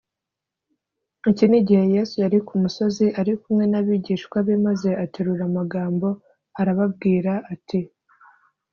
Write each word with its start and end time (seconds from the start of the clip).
Iki 1.29 1.45
ni 1.47 1.55
igihe 1.61 1.83
Yesu 1.95 2.15
yari 2.23 2.37
ku 2.47 2.53
musozi 2.63 3.05
arikumwe 3.19 3.63
n'abigishwa 3.67 4.37
be 4.45 4.55
maze 4.65 4.89
aterura 5.05 5.43
amagambo 5.49 6.07
arababwira 6.61 7.33
ati 7.53 7.79